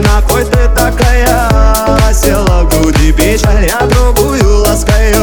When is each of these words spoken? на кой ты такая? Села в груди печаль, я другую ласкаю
на 0.00 0.22
кой 0.22 0.44
ты 0.44 0.68
такая? 0.74 1.48
Села 2.12 2.64
в 2.64 2.68
груди 2.70 3.12
печаль, 3.12 3.66
я 3.66 3.86
другую 3.86 4.62
ласкаю 4.62 5.17